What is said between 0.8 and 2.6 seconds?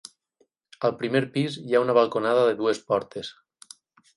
Al primer pis hi ha una balconada de